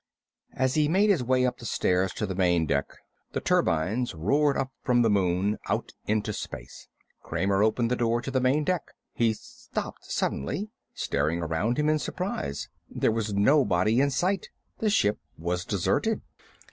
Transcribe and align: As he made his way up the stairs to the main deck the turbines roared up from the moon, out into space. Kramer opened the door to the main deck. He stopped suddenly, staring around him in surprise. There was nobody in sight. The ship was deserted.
As 0.55 0.73
he 0.73 0.87
made 0.87 1.11
his 1.11 1.23
way 1.23 1.45
up 1.45 1.59
the 1.59 1.65
stairs 1.67 2.11
to 2.13 2.25
the 2.25 2.33
main 2.33 2.65
deck 2.65 2.87
the 3.33 3.39
turbines 3.39 4.15
roared 4.15 4.57
up 4.57 4.71
from 4.81 5.03
the 5.03 5.11
moon, 5.11 5.59
out 5.69 5.91
into 6.07 6.33
space. 6.33 6.87
Kramer 7.21 7.61
opened 7.61 7.91
the 7.91 7.95
door 7.95 8.19
to 8.23 8.31
the 8.31 8.41
main 8.41 8.63
deck. 8.63 8.93
He 9.13 9.35
stopped 9.35 10.05
suddenly, 10.11 10.69
staring 10.95 11.43
around 11.43 11.77
him 11.77 11.87
in 11.87 11.99
surprise. 11.99 12.67
There 12.89 13.11
was 13.11 13.35
nobody 13.35 14.01
in 14.01 14.09
sight. 14.09 14.49
The 14.79 14.89
ship 14.89 15.19
was 15.37 15.65
deserted. 15.65 16.21